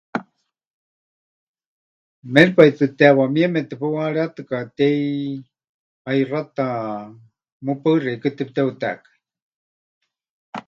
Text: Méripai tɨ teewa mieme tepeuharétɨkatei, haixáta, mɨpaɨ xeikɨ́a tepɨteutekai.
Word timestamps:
Méripai 2.33 2.71
tɨ 2.77 2.85
teewa 2.97 3.25
mieme 3.33 3.59
tepeuharétɨkatei, 3.69 5.01
haixáta, 6.05 6.65
mɨpaɨ 7.65 7.93
xeikɨ́a 8.03 8.35
tepɨteutekai. 8.37 9.11